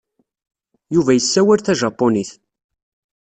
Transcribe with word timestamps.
Yuba 0.93 1.11
yessawal 1.13 1.59
tajapunit. 1.63 2.29